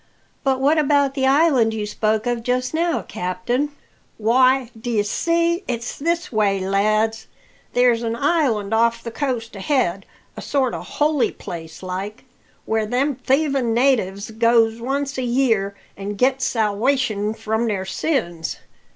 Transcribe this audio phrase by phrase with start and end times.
[0.43, 3.69] "But what about the island you spoke of just now, captain?"
[4.17, 7.27] "Why, d'ye see, it's this way, lads;
[7.73, 12.23] there's an island off the coast ahead, a sort o' holy place like,
[12.65, 18.57] where them thievin' natives goes once a year an' gets salwation from their sins.